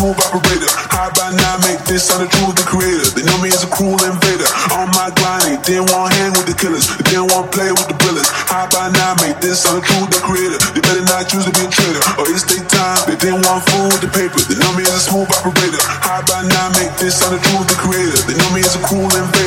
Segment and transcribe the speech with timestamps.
[0.00, 0.72] smooth operator.
[0.88, 1.60] High by now.
[1.60, 2.56] make this sound the truth.
[2.56, 3.04] the creator.
[3.12, 4.48] They know me as a cruel invader.
[4.72, 6.88] On my grind, they didn't want hand with the killers.
[6.88, 8.32] They didn't want play with the brilliants.
[8.32, 9.12] High by now.
[9.20, 10.08] make this sound the truth.
[10.08, 10.56] the creator.
[10.72, 12.00] They better not choose to be a traitor.
[12.16, 13.04] Or it's their time.
[13.12, 14.40] They didn't want fool with the paper.
[14.48, 15.82] They know me as a smooth operator.
[15.84, 16.72] High by now.
[16.80, 17.68] make this sound the truth.
[17.68, 18.16] the creator.
[18.24, 19.39] They know me as a cruel invader.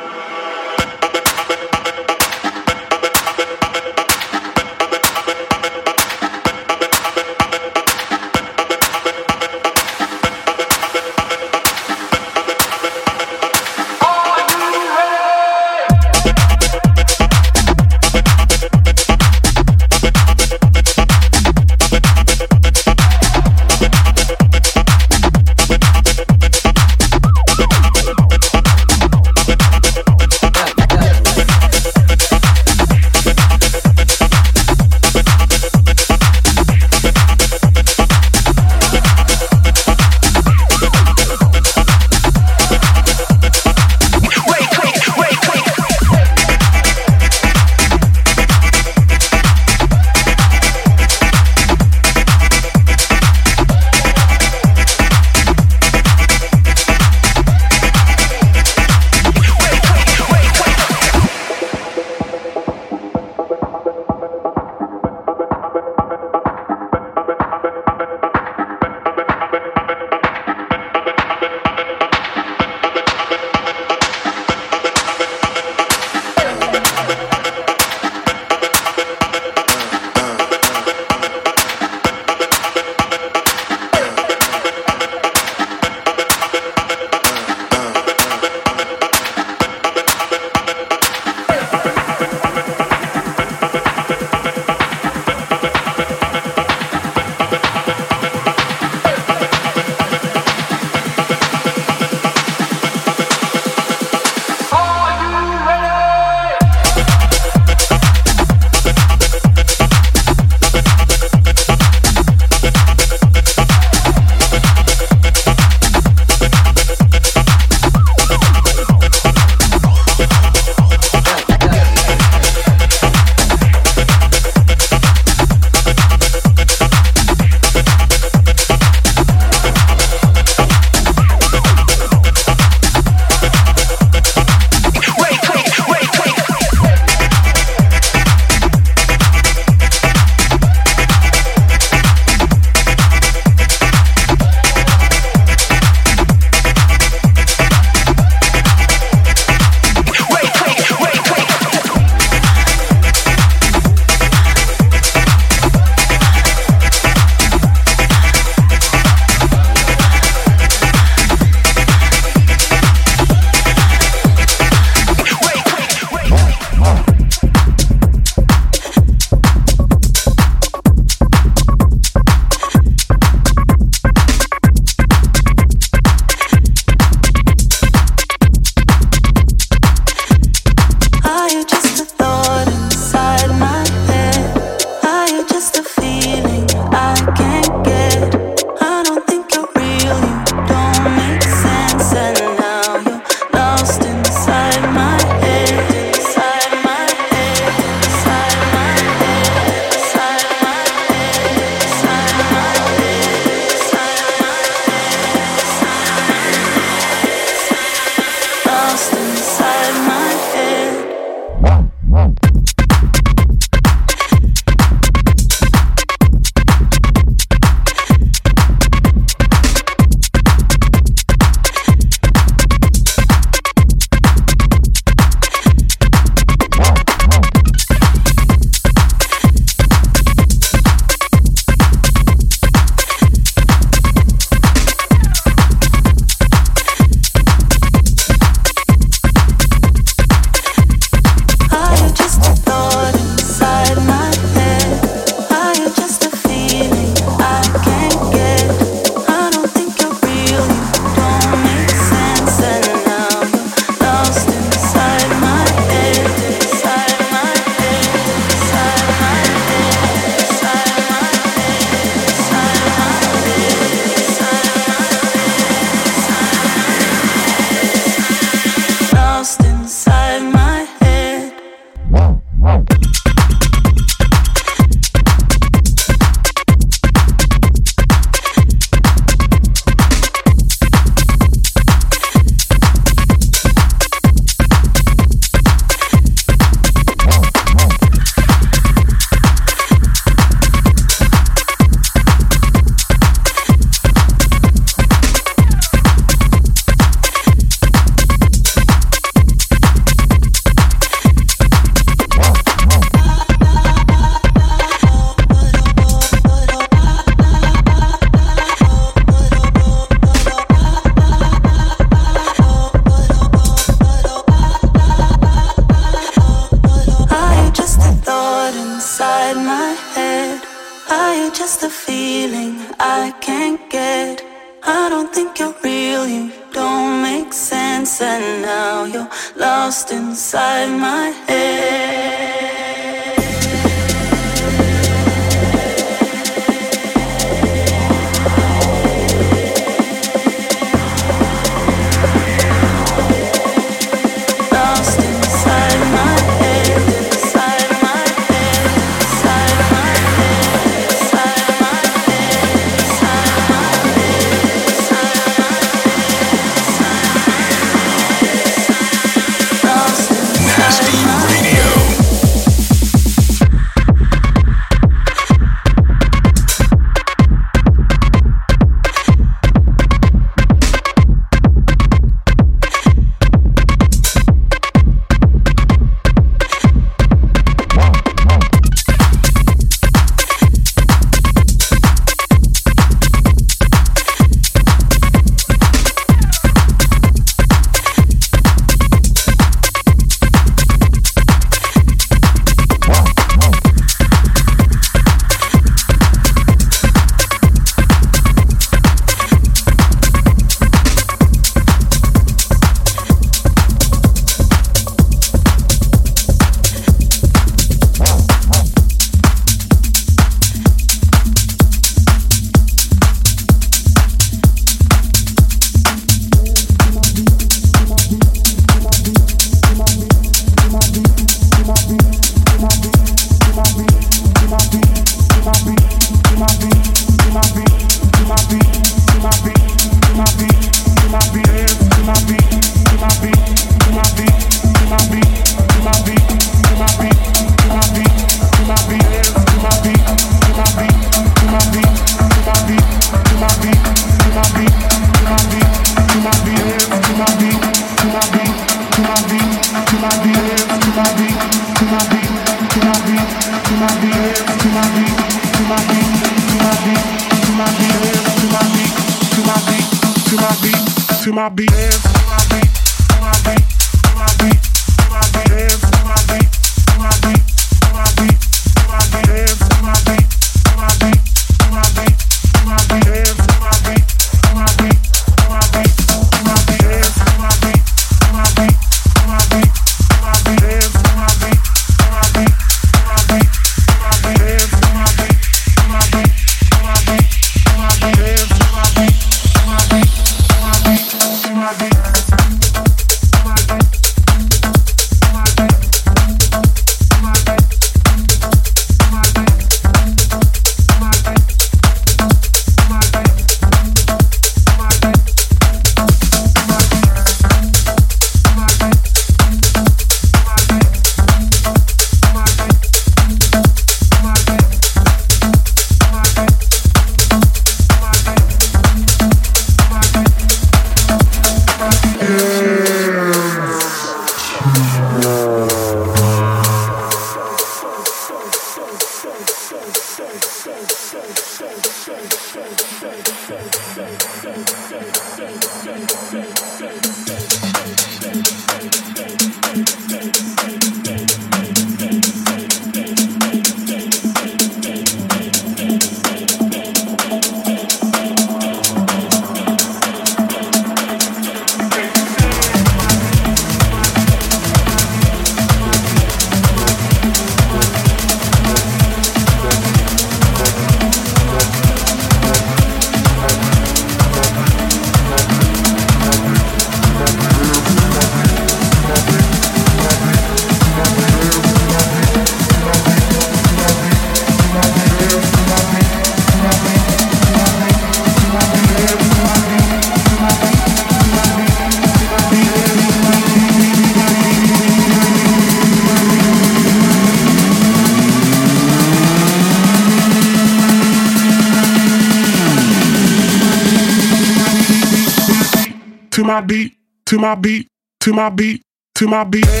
[599.63, 600.00] To my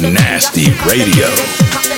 [0.00, 1.97] Nasty Radio.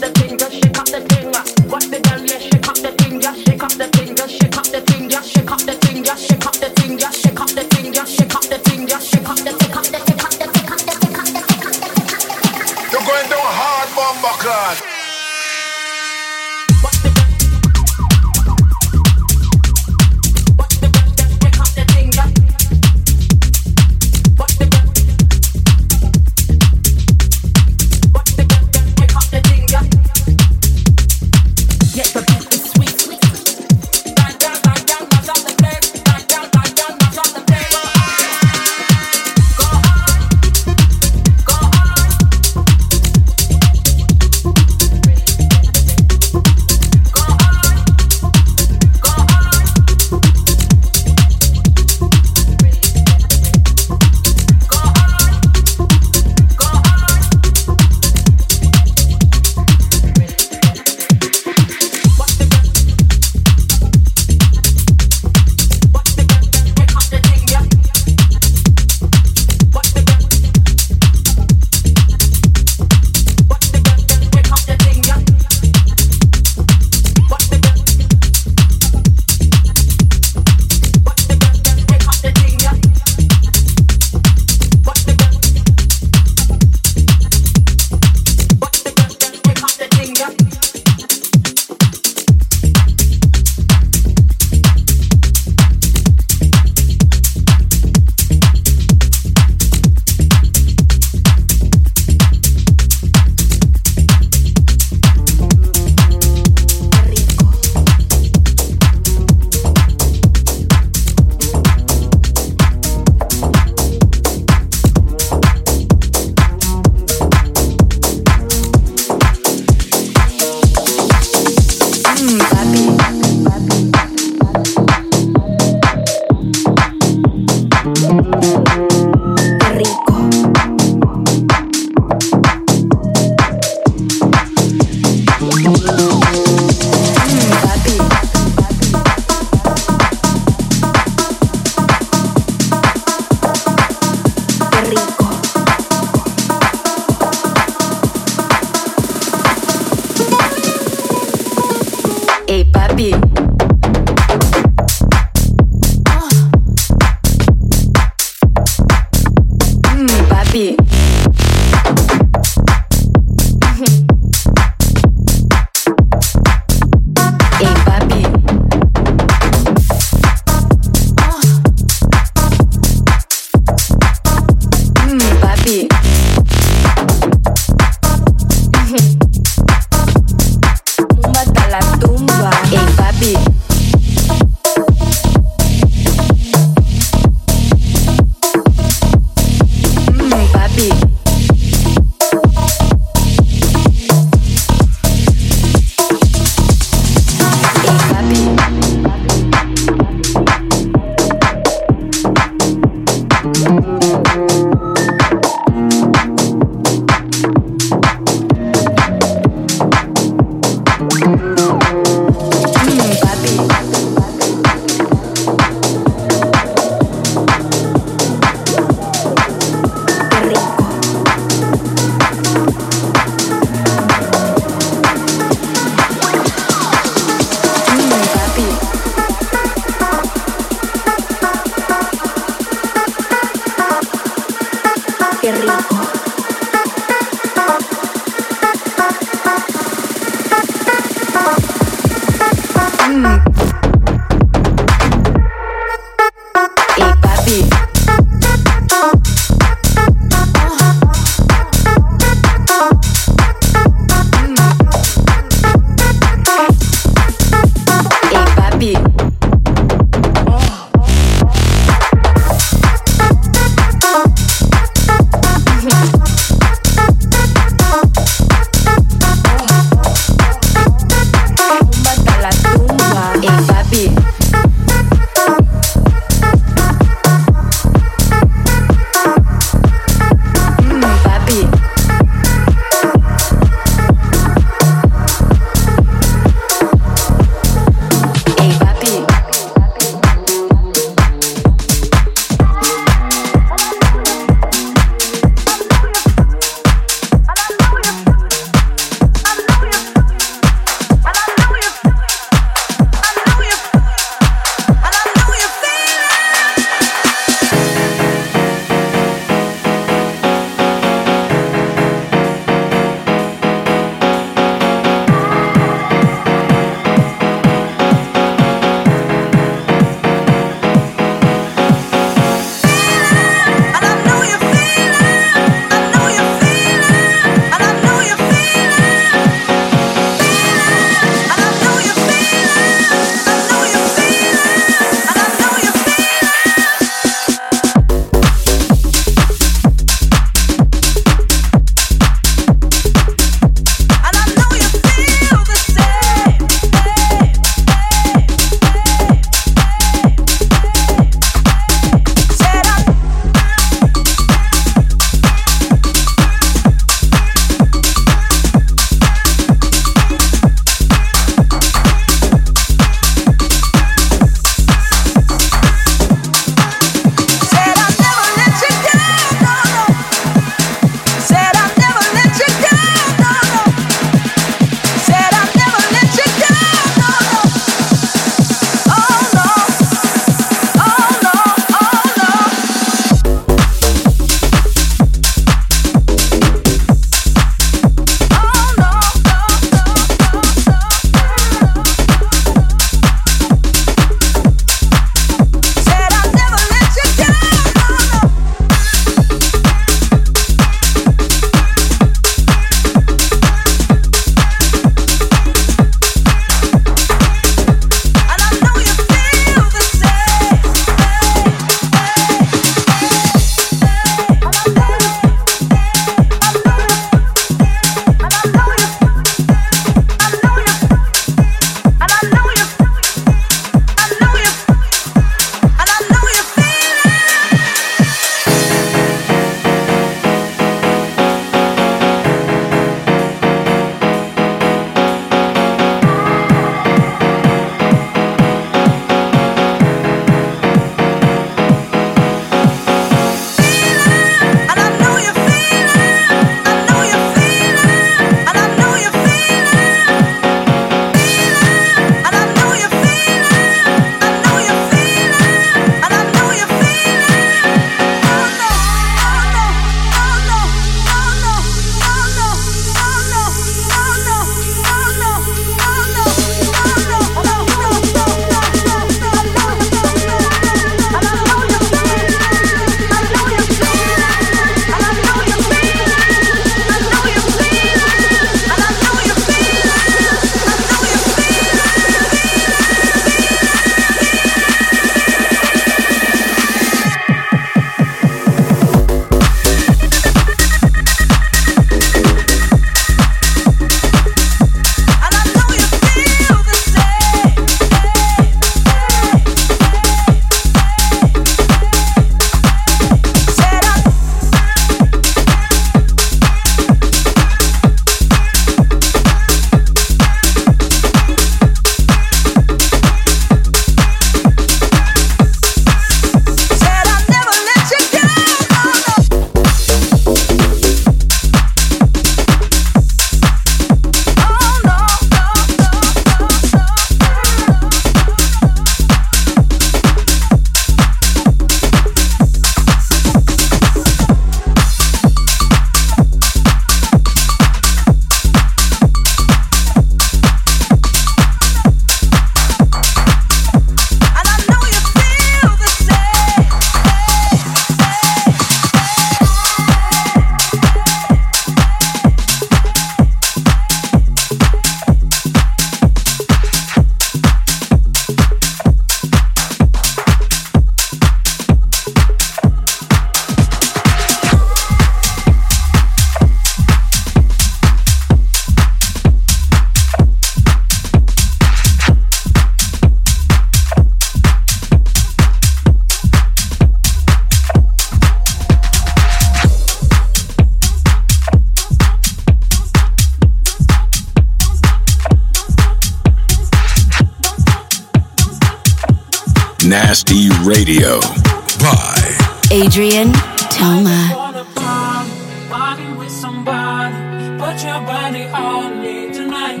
[597.82, 600.00] Put your body on me tonight.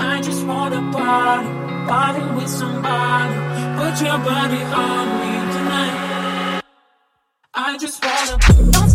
[0.00, 1.48] I just wanna party,
[1.86, 3.34] party with somebody.
[3.78, 6.62] Put your body on me tonight.
[7.52, 8.93] I just wanna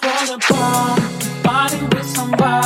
[0.00, 2.61] just wanna bond, body with somebody.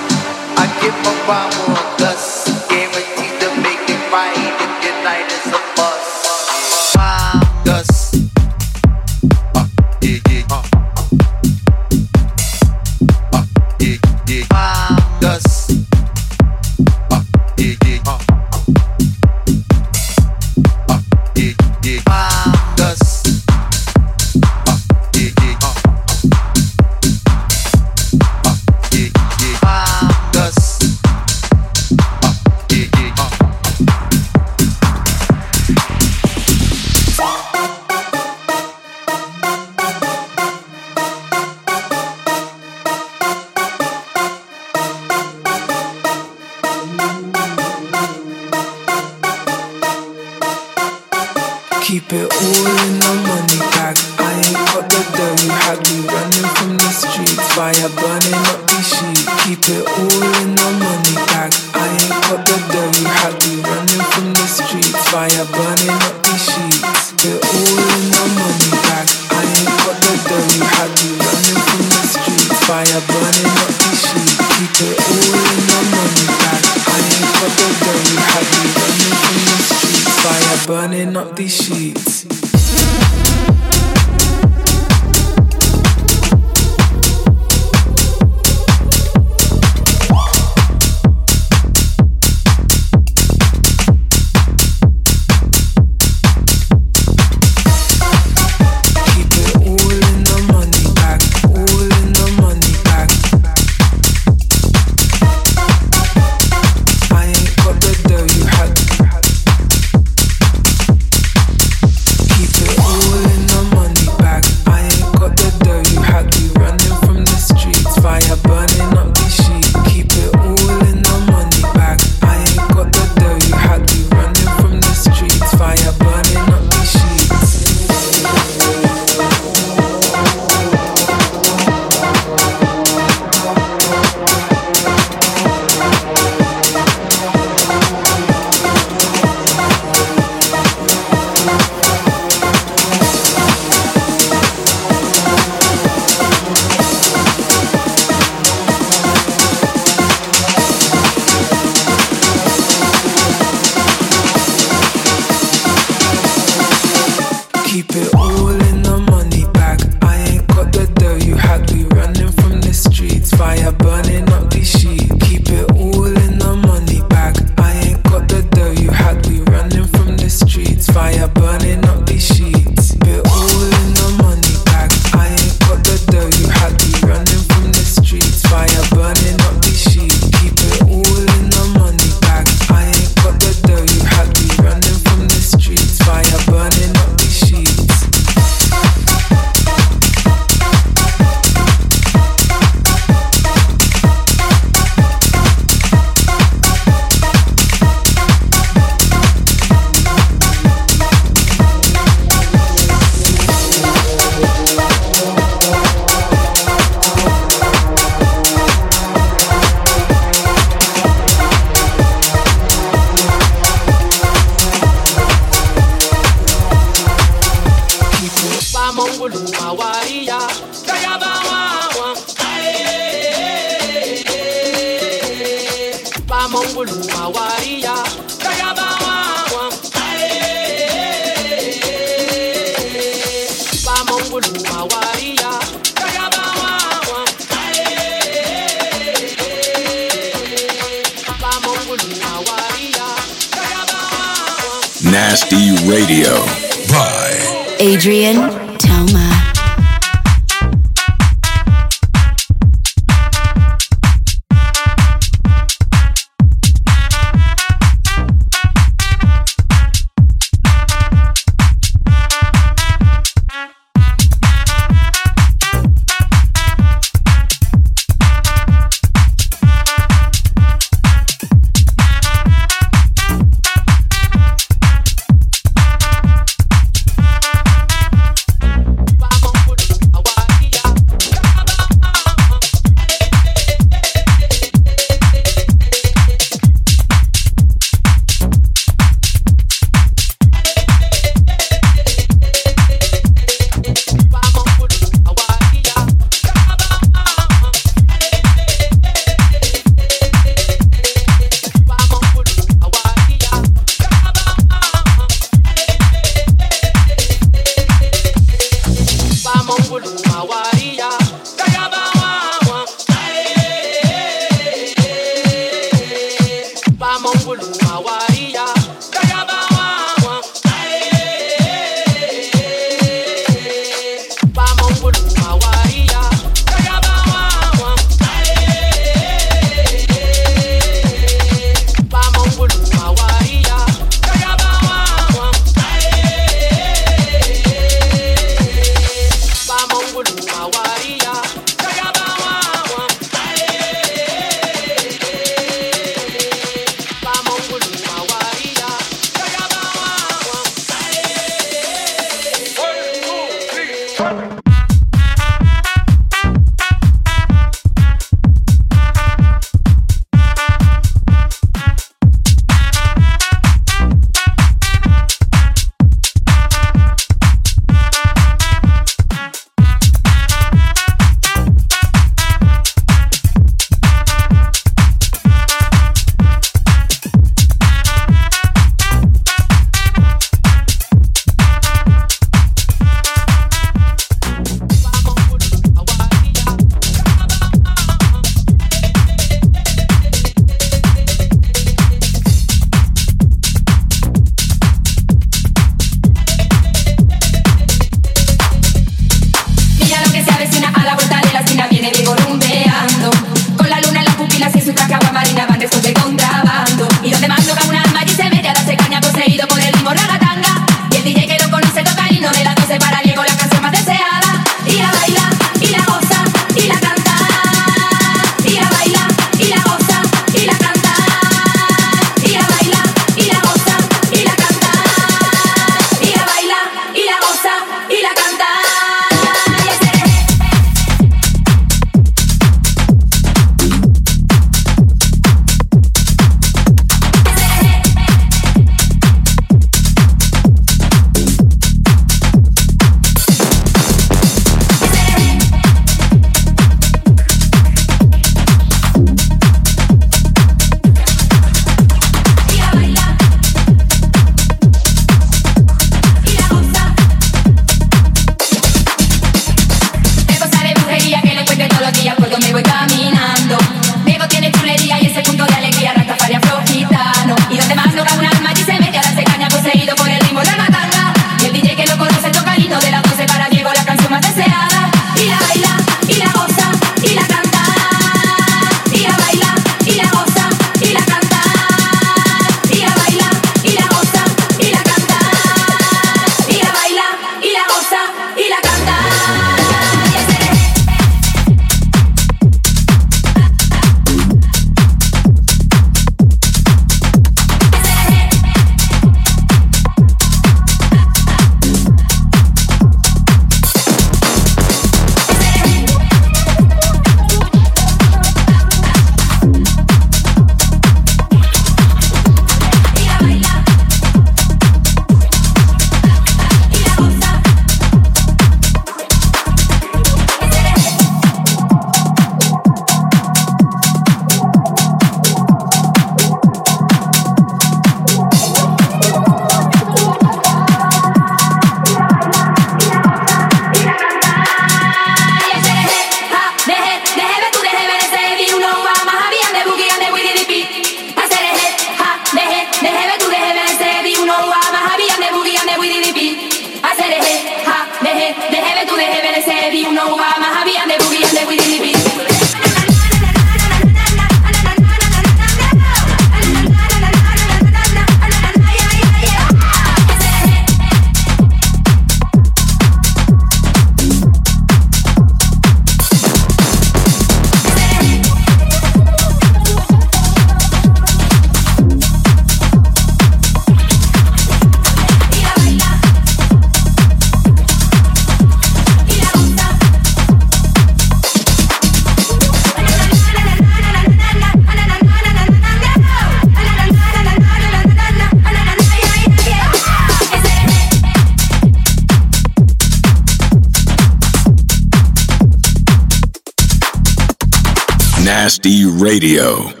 [599.31, 600.00] Radio.